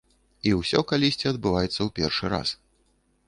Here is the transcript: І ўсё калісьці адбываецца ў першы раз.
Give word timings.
І 0.51 0.51
ўсё 0.59 0.79
калісьці 0.91 1.29
адбываецца 1.33 1.73
ў 1.73 1.89
першы 1.99 2.25
раз. 2.35 2.55